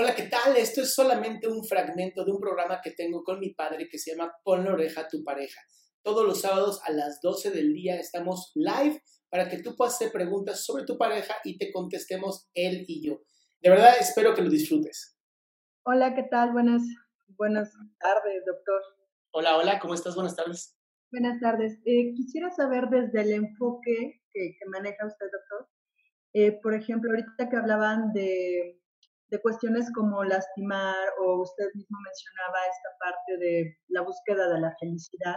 Hola, 0.00 0.14
¿qué 0.14 0.28
tal? 0.28 0.56
Esto 0.56 0.82
es 0.82 0.94
solamente 0.94 1.48
un 1.48 1.64
fragmento 1.64 2.24
de 2.24 2.30
un 2.30 2.38
programa 2.38 2.80
que 2.80 2.92
tengo 2.92 3.24
con 3.24 3.40
mi 3.40 3.52
padre 3.52 3.88
que 3.90 3.98
se 3.98 4.12
llama 4.12 4.32
Ponle 4.44 4.70
oreja 4.70 5.00
a 5.00 5.08
tu 5.08 5.24
pareja. 5.24 5.60
Todos 6.04 6.24
los 6.24 6.40
sábados 6.40 6.80
a 6.84 6.92
las 6.92 7.20
12 7.20 7.50
del 7.50 7.74
día 7.74 7.98
estamos 7.98 8.52
live 8.54 9.02
para 9.28 9.48
que 9.48 9.60
tú 9.60 9.74
puedas 9.74 9.96
hacer 9.96 10.12
preguntas 10.12 10.64
sobre 10.64 10.84
tu 10.84 10.96
pareja 10.96 11.34
y 11.42 11.58
te 11.58 11.72
contestemos 11.72 12.48
él 12.54 12.84
y 12.86 13.04
yo. 13.04 13.22
De 13.60 13.70
verdad, 13.70 13.94
espero 13.98 14.36
que 14.36 14.42
lo 14.42 14.50
disfrutes. 14.50 15.18
Hola, 15.84 16.14
¿qué 16.14 16.22
tal? 16.30 16.52
Buenas, 16.52 16.82
buenas 17.36 17.72
tardes, 17.98 18.44
doctor. 18.46 18.80
Hola, 19.32 19.56
hola, 19.56 19.80
¿cómo 19.80 19.94
estás? 19.94 20.14
Buenas 20.14 20.36
tardes. 20.36 20.78
Buenas 21.10 21.40
tardes. 21.40 21.76
Eh, 21.84 22.14
quisiera 22.14 22.52
saber 22.52 22.84
desde 22.88 23.22
el 23.22 23.32
enfoque 23.32 24.22
que, 24.32 24.54
maneja 24.68 25.04
usted, 25.04 25.26
doctor. 25.26 25.68
Eh, 26.34 26.52
por 26.62 26.74
ejemplo, 26.74 27.10
ahorita 27.10 27.48
que 27.50 27.56
hablaban 27.56 28.12
de 28.12 28.77
de 29.30 29.40
cuestiones 29.40 29.90
como 29.94 30.24
lastimar 30.24 31.08
o 31.20 31.42
usted 31.42 31.66
mismo 31.74 31.98
mencionaba 32.04 32.58
esta 32.66 32.88
parte 32.98 33.36
de 33.38 33.78
la 33.88 34.02
búsqueda 34.02 34.48
de 34.48 34.60
la 34.60 34.74
felicidad, 34.80 35.36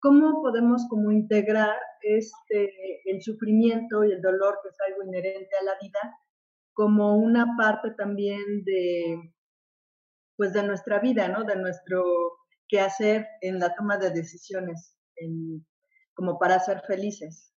¿cómo 0.00 0.40
podemos 0.42 0.86
como 0.88 1.10
integrar 1.10 1.76
este, 2.02 2.70
el 3.10 3.22
sufrimiento 3.22 4.04
y 4.04 4.12
el 4.12 4.22
dolor 4.22 4.58
que 4.62 4.68
es 4.68 4.76
algo 4.86 5.02
inherente 5.02 5.56
a 5.60 5.64
la 5.64 5.72
vida 5.80 6.18
como 6.74 7.16
una 7.16 7.56
parte 7.56 7.92
también 7.92 8.64
de, 8.64 9.32
pues 10.36 10.52
de 10.52 10.62
nuestra 10.62 10.98
vida, 10.98 11.28
¿no? 11.28 11.44
De 11.44 11.56
nuestro 11.56 12.04
quehacer 12.68 13.26
en 13.40 13.58
la 13.58 13.74
toma 13.74 13.96
de 13.96 14.10
decisiones, 14.10 14.96
como 16.14 16.38
para 16.38 16.58
ser 16.58 16.82
felices. 16.86 17.52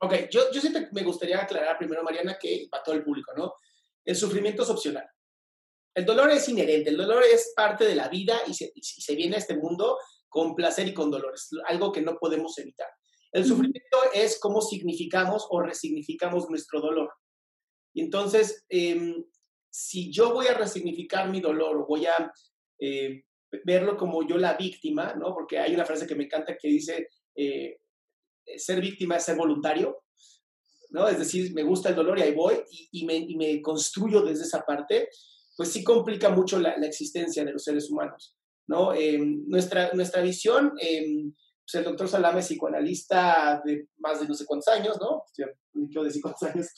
Ok, 0.00 0.14
yo, 0.30 0.50
yo 0.52 0.60
me 0.92 1.04
gustaría 1.04 1.40
aclarar 1.40 1.78
primero, 1.78 2.02
Mariana, 2.02 2.36
que 2.40 2.66
para 2.70 2.82
todo 2.82 2.96
el 2.96 3.04
público, 3.04 3.32
¿no? 3.36 3.54
El 4.04 4.16
sufrimiento 4.16 4.62
es 4.62 4.70
opcional. 4.70 5.08
El 5.94 6.06
dolor 6.06 6.30
es 6.30 6.48
inherente, 6.48 6.90
el 6.90 6.96
dolor 6.96 7.22
es 7.22 7.52
parte 7.54 7.84
de 7.84 7.94
la 7.94 8.08
vida 8.08 8.40
y 8.46 8.54
se, 8.54 8.72
se 8.80 9.14
viene 9.14 9.36
a 9.36 9.38
este 9.38 9.56
mundo 9.56 9.98
con 10.28 10.54
placer 10.54 10.88
y 10.88 10.94
con 10.94 11.10
dolor, 11.10 11.34
es 11.34 11.50
algo 11.66 11.92
que 11.92 12.00
no 12.00 12.16
podemos 12.18 12.56
evitar. 12.58 12.88
El 13.32 13.44
sufrimiento 13.44 13.98
es 14.14 14.38
cómo 14.40 14.62
significamos 14.62 15.46
o 15.50 15.60
resignificamos 15.60 16.48
nuestro 16.48 16.80
dolor. 16.80 17.10
Y 17.94 18.02
entonces, 18.02 18.64
em, 18.68 19.24
si 19.70 20.10
yo 20.10 20.32
voy 20.32 20.46
a 20.46 20.54
resignificar 20.54 21.30
mi 21.30 21.40
dolor 21.40 21.76
o 21.76 21.86
voy 21.86 22.06
a 22.06 22.32
eh, 22.78 23.24
verlo 23.64 23.96
como 23.96 24.26
yo 24.26 24.36
la 24.36 24.54
víctima, 24.54 25.14
¿no? 25.14 25.34
Porque 25.34 25.58
hay 25.58 25.74
una 25.74 25.84
frase 25.84 26.06
que 26.06 26.14
me 26.14 26.24
encanta 26.24 26.56
que 26.58 26.68
dice, 26.68 27.08
eh, 27.34 27.78
ser 28.56 28.80
víctima 28.80 29.16
es 29.16 29.24
ser 29.24 29.36
voluntario. 29.36 30.04
¿No? 30.92 31.08
Es 31.08 31.18
decir, 31.18 31.52
me 31.54 31.62
gusta 31.62 31.88
el 31.88 31.96
dolor 31.96 32.18
y 32.18 32.22
ahí 32.22 32.34
voy 32.34 32.62
y, 32.92 33.04
me, 33.04 33.60
construyo 33.60 34.22
desde 34.22 34.44
esa 34.44 34.62
parte, 34.64 35.08
pues 35.56 35.70
sí 35.70 35.82
complica 35.82 36.30
mucho 36.30 36.58
la, 36.58 36.72
existencia 36.74 37.44
de 37.44 37.52
los 37.52 37.64
seres 37.64 37.90
humanos, 37.90 38.36
¿no? 38.68 38.94
Em, 38.94 39.44
nuestra, 39.46 39.90
nuestra 39.94 40.22
visión, 40.22 40.72
em, 40.78 41.34
pues 41.64 41.74
el 41.74 41.84
doctor 41.84 42.08
Salame 42.08 42.40
es 42.40 42.46
psicoanalista 42.46 43.62
de 43.64 43.88
más 43.98 44.20
de 44.20 44.28
no 44.28 44.34
sé 44.34 44.44
cuántos 44.44 44.68
años, 44.68 44.98
¿no? 45.00 45.24
Yo 45.34 46.04
de 46.04 46.20
cuántos 46.20 46.42
años. 46.48 46.68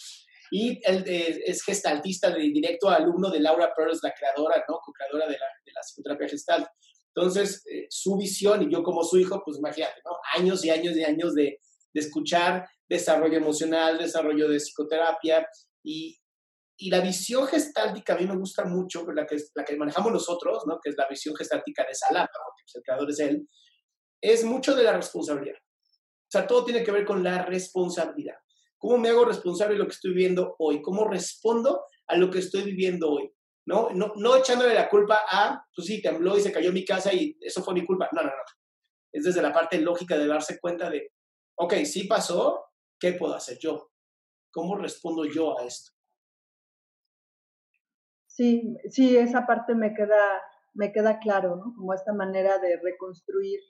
Y 0.51 0.81
él 0.85 1.05
eh, 1.07 1.43
es 1.47 1.63
gestaltista 1.63 2.31
de 2.31 2.41
directo 2.41 2.89
alumno 2.89 3.31
de 3.31 3.41
Laura 3.41 3.73
Pearls, 3.75 4.01
la 4.03 4.13
creadora, 4.13 4.63
¿no? 4.69 4.79
Co-creadora 4.85 5.27
de 5.27 5.39
la, 5.39 5.47
de 5.65 5.73
la 5.73 5.81
psicoterapia 5.81 6.29
gestalt. 6.29 6.67
Entonces, 7.15 7.65
eh, 7.67 7.87
su 7.89 8.17
visión 8.17 8.63
y 8.63 8.73
yo 8.73 8.83
como 8.83 9.03
su 9.05 9.19
hijo, 9.19 9.43
pues 9.45 9.59
imagínate, 9.59 10.01
¿no? 10.05 10.13
Años 10.37 10.65
y 10.65 10.71
años 10.71 10.97
y 10.97 11.05
años 11.05 11.35
de, 11.35 11.61
de 11.95 12.01
escuchar 12.01 12.69
desarrollo 12.89 13.39
emocional, 13.39 13.99
desarrollo 13.99 14.49
de 14.49 14.59
psicoterapia 14.59 15.47
y, 15.83 16.19
y 16.77 16.91
la 16.91 17.01
visión 17.01 17.47
gestáltica 17.47 18.15
a 18.15 18.19
mí 18.19 18.27
me 18.27 18.37
gusta 18.37 18.65
mucho, 18.65 19.07
la 19.13 19.27
que, 19.27 19.37
la 19.55 19.65
que 19.65 19.77
manejamos 19.77 20.13
nosotros, 20.13 20.65
¿no? 20.67 20.79
que 20.83 20.91
es 20.91 20.97
la 20.99 21.09
visión 21.09 21.35
gestáltica 21.37 21.85
de 21.87 21.95
Salama, 21.95 22.29
porque 22.29 22.63
pues, 22.65 22.75
el 22.75 22.83
creador 22.83 23.11
es 23.11 23.21
él, 23.21 23.49
es 24.21 24.45
mucho 24.45 24.75
de 24.75 24.83
la 24.83 24.93
responsabilidad. 24.93 25.57
O 25.57 26.31
sea, 26.31 26.47
todo 26.47 26.65
tiene 26.65 26.83
que 26.83 26.91
ver 26.91 27.05
con 27.05 27.23
la 27.23 27.45
responsabilidad. 27.45 28.37
¿Cómo 28.77 28.99
me 28.99 29.09
hago 29.09 29.25
responsable 29.25 29.75
de 29.75 29.79
lo 29.79 29.87
que 29.87 29.95
estoy 29.95 30.13
viviendo 30.13 30.57
hoy? 30.59 30.83
¿Cómo 30.83 31.09
respondo 31.09 31.85
a 32.09 32.17
lo 32.17 32.31
que 32.31 32.41
estoy 32.41 32.65
viviendo 32.65 33.11
hoy? 33.11 33.31
¿No? 33.67 33.91
No, 33.91 34.13
no 34.17 34.37
echándole 34.37 34.75
la 34.75 34.91
culpa 34.91 35.23
a, 35.31 35.65
pues 35.75 35.87
sí, 35.87 36.03
tembló 36.03 36.37
y 36.37 36.41
se 36.41 36.53
cayó 36.53 36.73
mi 36.73 36.85
casa 36.85 37.13
y 37.15 37.37
eso 37.41 37.63
fue 37.63 37.73
mi 37.73 37.87
culpa. 37.87 38.09
No, 38.13 38.23
no, 38.23 38.29
no. 38.29 38.43
Es 39.13 39.25
desde 39.25 39.41
la 39.41 39.53
parte 39.53 39.81
lógica 39.81 40.19
de 40.19 40.27
darse 40.27 40.59
cuenta 40.59 40.91
de, 40.91 41.13
ok, 41.57 41.75
sí 41.85 42.05
pasó, 42.05 42.65
¿qué 42.99 43.13
puedo 43.13 43.35
hacer 43.35 43.59
yo? 43.59 43.91
¿Cómo 44.51 44.77
respondo 44.77 45.25
yo 45.25 45.59
a 45.59 45.65
esto? 45.65 45.93
Sí, 48.27 48.77
sí, 48.91 49.17
esa 49.17 49.47
parte 49.47 49.75
me 49.75 49.95
queda, 49.95 50.43
me 50.73 50.93
queda 50.93 51.19
claro, 51.21 51.57
¿no? 51.57 51.75
Como 51.77 51.95
esta 51.95 52.13
manera 52.13 52.59
de 52.59 52.81
reconstruir 52.83 53.61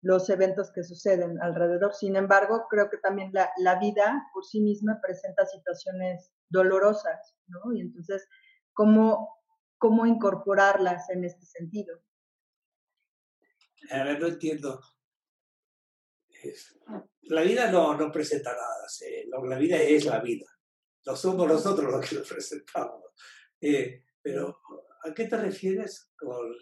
los 0.00 0.28
eventos 0.30 0.72
que 0.72 0.84
suceden 0.84 1.40
alrededor. 1.40 1.94
Sin 1.94 2.16
embargo, 2.16 2.66
creo 2.68 2.90
que 2.90 2.98
también 2.98 3.30
la, 3.32 3.50
la 3.58 3.78
vida 3.78 4.28
por 4.32 4.44
sí 4.44 4.60
misma 4.60 5.00
presenta 5.00 5.46
situaciones 5.46 6.32
dolorosas, 6.48 7.36
¿no? 7.46 7.72
Y 7.72 7.80
entonces, 7.80 8.28
¿cómo, 8.72 9.40
cómo 9.78 10.06
incorporarlas 10.06 11.08
en 11.10 11.24
este 11.24 11.46
sentido? 11.46 12.00
A 13.90 14.04
ver, 14.04 14.20
no 14.20 14.28
entiendo 14.28 14.80
la 17.22 17.42
vida 17.42 17.70
no, 17.70 17.96
no 17.96 18.10
presenta 18.10 18.52
nada, 18.52 18.86
la 19.48 19.58
vida 19.58 19.76
es 19.76 20.04
la 20.04 20.20
vida. 20.20 20.46
No 21.06 21.16
somos 21.16 21.48
nosotros 21.48 21.90
los 21.90 22.08
que 22.08 22.16
lo 22.16 22.22
presentamos. 22.22 23.02
Eh, 23.60 24.04
pero, 24.20 24.60
¿a 25.04 25.12
qué 25.14 25.26
te 25.26 25.36
refieres 25.36 26.12
con 26.16 26.54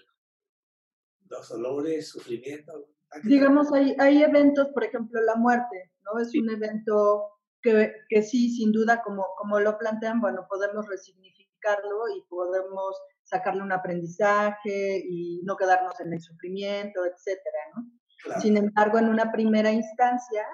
los 1.29 1.49
dolores, 1.49 2.08
sufrimiento? 2.08 2.88
Digamos, 3.25 3.73
hay, 3.73 3.94
hay 3.99 4.23
eventos, 4.23 4.69
por 4.73 4.84
ejemplo, 4.84 5.20
la 5.23 5.34
muerte, 5.34 5.93
¿no? 6.05 6.20
Es 6.20 6.34
un 6.34 6.50
evento 6.50 7.31
que, 7.62 7.93
que, 8.08 8.23
sí, 8.23 8.50
sin 8.50 8.73
duda, 8.73 9.02
como, 9.02 9.26
como 9.37 9.61
lo 9.61 9.76
plantean, 9.79 10.20
bueno, 10.20 10.46
podemos 10.49 10.87
resignificarlo 10.88 12.08
y 12.17 12.23
podemos 12.29 12.96
sacarle 13.25 13.62
un 13.62 13.73
aprendizaje 13.73 15.02
y 15.06 15.43
no 15.44 15.56
quedarnos 15.56 15.99
en 16.00 16.12
el 16.12 16.20
sufrimiento, 16.20 17.05
etcétera, 17.05 17.58
¿no? 17.76 18.00
Sin 18.40 18.56
embargo, 18.56 18.99
en 18.99 19.08
una 19.08 19.32
primera 19.32 19.70
instancia 19.70 20.44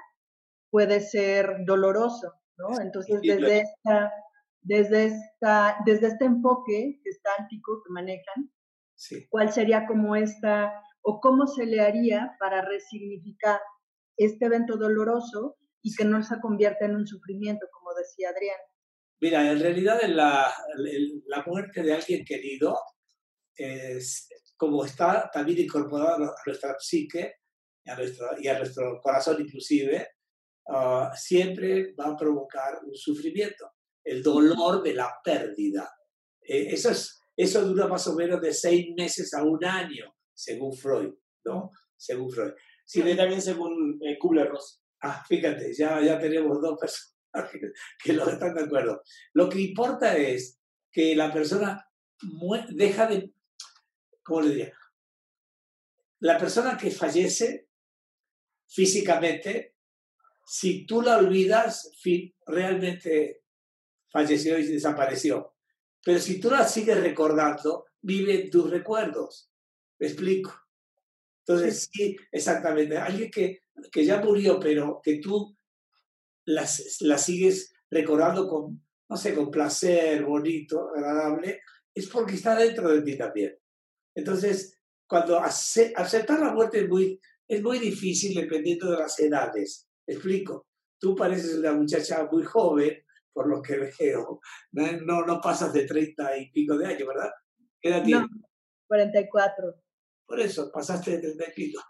puede 0.70 1.00
ser 1.00 1.64
doloroso, 1.64 2.32
¿no? 2.56 2.80
Entonces, 2.80 3.20
desde, 3.22 3.60
esta, 3.60 4.12
desde, 4.60 5.06
esta, 5.06 5.76
desde 5.84 6.08
este 6.08 6.24
enfoque 6.24 7.00
gestáltico 7.02 7.82
que 7.82 7.92
manejan, 7.92 8.50
¿cuál 9.30 9.52
sería 9.52 9.86
como 9.86 10.16
esta, 10.16 10.72
o 11.02 11.20
cómo 11.20 11.46
se 11.46 11.66
le 11.66 11.80
haría 11.80 12.36
para 12.38 12.62
resignificar 12.62 13.60
este 14.16 14.46
evento 14.46 14.76
doloroso 14.76 15.56
y 15.82 15.94
que 15.94 16.04
no 16.04 16.22
se 16.22 16.40
convierta 16.40 16.84
en 16.84 16.96
un 16.96 17.06
sufrimiento, 17.06 17.66
como 17.72 17.94
decía 17.94 18.30
Adrián? 18.30 18.58
Mira, 19.20 19.50
en 19.50 19.60
realidad 19.60 20.00
la, 20.08 20.52
la 21.26 21.42
muerte 21.46 21.82
de 21.82 21.94
alguien 21.94 22.24
querido 22.24 22.78
es, 23.54 24.28
como 24.56 24.84
está 24.84 25.30
también 25.32 25.58
incorporada 25.58 26.16
a 26.16 26.42
nuestra 26.44 26.76
psique 26.78 27.34
y 27.86 27.90
a 27.90 27.96
nuestro, 27.96 28.28
y 28.40 28.48
a 28.48 28.58
nuestro 28.58 29.00
corazón 29.00 29.40
inclusive, 29.40 30.08
ah, 30.68 31.12
siempre 31.16 31.94
va 31.94 32.08
a 32.08 32.16
provocar 32.16 32.80
un 32.84 32.94
sufrimiento, 32.94 33.70
el 34.04 34.22
dolor 34.22 34.82
de 34.82 34.94
la 34.94 35.14
pérdida. 35.22 35.88
Eh, 36.42 36.68
eso, 36.70 36.90
es, 36.90 37.20
eso 37.36 37.64
dura 37.64 37.86
más 37.86 38.06
o 38.08 38.14
menos 38.14 38.40
de 38.40 38.52
seis 38.52 38.88
meses 38.96 39.32
a 39.34 39.44
un 39.44 39.64
año, 39.64 40.14
según 40.34 40.76
Freud, 40.76 41.14
¿no? 41.44 41.70
Según 41.96 42.30
Freud. 42.30 42.52
Sí, 42.84 43.02
también 43.16 43.40
según 43.40 44.00
eh, 44.02 44.18
Kubler-Ross. 44.18 44.82
Ah, 45.02 45.24
fíjate, 45.26 45.72
ya, 45.72 46.00
ya 46.02 46.18
tenemos 46.18 46.60
dos 46.60 46.78
personas 46.78 47.16
que, 48.02 48.12
lo 48.12 48.28
están 48.28 48.54
de 48.54 48.64
acuerdo. 48.64 49.02
Lo 49.32 49.48
que 49.48 49.60
importa 49.60 50.16
es 50.16 50.58
que 50.90 51.14
la 51.14 51.32
persona 51.32 51.88
deja 52.70 53.06
de, 53.06 53.32
¿cómo 54.24 54.40
le 54.40 54.48
diría? 54.48 54.72
La 56.20 56.38
persona 56.38 56.76
que 56.76 56.90
fallece 56.90 57.65
físicamente, 58.66 59.76
si 60.46 60.86
tú 60.86 61.02
la 61.02 61.18
olvidas, 61.18 61.90
realmente 62.46 63.42
falleció 64.10 64.58
y 64.58 64.66
desapareció. 64.66 65.54
Pero 66.04 66.20
si 66.20 66.38
tú 66.40 66.50
la 66.50 66.66
sigues 66.66 67.00
recordando, 67.00 67.86
vive 68.00 68.48
tus 68.48 68.70
recuerdos. 68.70 69.50
¿Me 69.98 70.06
explico? 70.06 70.54
Entonces, 71.40 71.88
sí, 71.92 72.16
exactamente. 72.30 72.96
Alguien 72.96 73.30
que, 73.30 73.62
que 73.90 74.04
ya 74.04 74.20
murió, 74.20 74.60
pero 74.60 75.00
que 75.02 75.18
tú 75.18 75.56
la 76.44 76.66
sigues 76.66 77.74
recordando 77.90 78.48
con, 78.48 78.86
no 79.08 79.16
sé, 79.16 79.34
con 79.34 79.50
placer, 79.50 80.24
bonito, 80.24 80.90
agradable, 80.94 81.60
es 81.92 82.06
porque 82.08 82.34
está 82.34 82.54
dentro 82.54 82.90
de 82.90 83.02
ti 83.02 83.16
también. 83.16 83.58
Entonces, 84.14 84.78
cuando 85.06 85.38
aceptar 85.38 86.40
la 86.40 86.52
muerte 86.52 86.80
es 86.80 86.88
muy, 86.88 87.20
es 87.48 87.62
muy 87.62 87.78
difícil 87.78 88.34
dependiendo 88.34 88.90
de 88.90 88.98
las 88.98 89.19
edades. 89.20 89.88
explico. 90.06 90.66
Tú 90.98 91.14
pareces 91.14 91.58
una 91.58 91.72
muchacha 91.72 92.26
muy 92.31 92.43
joven, 92.43 93.04
por 93.32 93.48
lo 93.48 93.60
que 93.62 93.76
veo. 94.00 94.40
No, 94.72 95.25
no 95.26 95.40
pasas 95.40 95.72
de 95.72 95.87
30 95.87 96.38
y 96.38 96.50
pico 96.50 96.76
de 96.76 96.87
años, 96.87 97.08
¿verdad? 97.08 97.31
¿Qué 97.81 97.90
edad 97.90 98.02
tienes? 98.02 98.28
44. 98.88 99.75
Por 100.26 100.40
eso, 100.40 100.70
pasaste 100.72 101.12
de 101.12 101.19
30 101.19 101.44
y 101.44 101.52
pico. 101.54 101.82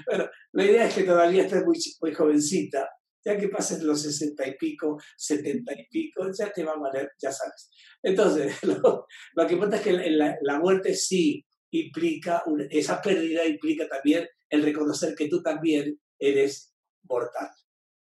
bueno, 0.06 0.30
la 0.52 0.64
idea 0.64 0.86
es 0.86 0.94
que 0.94 1.04
todavía 1.04 1.44
estás 1.44 1.64
muy, 1.64 1.78
muy 2.00 2.14
jovencita, 2.14 2.88
ya 3.24 3.36
que 3.36 3.48
pases 3.48 3.82
los 3.82 4.02
60 4.02 4.46
y 4.46 4.56
pico, 4.56 4.98
70 5.16 5.72
y 5.72 5.86
pico, 5.88 6.30
ya 6.32 6.52
te 6.52 6.64
va 6.64 6.72
a 6.72 6.78
valer, 6.78 7.12
ya 7.20 7.32
sabes. 7.32 7.70
Entonces, 8.02 8.54
lo, 8.62 9.06
que 9.46 9.54
importa 9.54 9.76
es 9.76 9.82
que 9.82 9.92
la, 9.92 10.36
la 10.42 10.58
muerte 10.58 10.94
sí 10.94 11.44
implica, 11.70 12.42
esa 12.70 13.00
pérdida 13.00 13.44
implica 13.44 13.88
también 13.88 14.28
el 14.48 14.62
reconocer 14.62 15.14
que 15.14 15.28
tú 15.28 15.42
también 15.42 16.00
eres 16.18 16.74
mortal. 17.02 17.48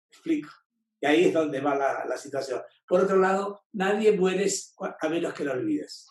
¿Me 0.10 0.16
explico? 0.16 0.50
Y 1.00 1.06
ahí 1.06 1.26
es 1.26 1.34
donde 1.34 1.60
va 1.60 1.76
la, 1.76 2.06
la 2.06 2.18
situación. 2.18 2.62
Por 2.88 3.02
otro 3.02 3.18
lado, 3.18 3.66
nadie 3.74 4.12
muere 4.12 4.48
a 5.00 5.10
menos 5.10 5.34
que 5.34 5.44
lo 5.44 5.52
olvides. 5.54 6.08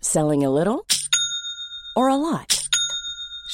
Selling 0.00 0.42
a 0.42 0.48
little 0.48 0.86
or 1.94 2.08
a 2.08 2.16
lot? 2.16 2.57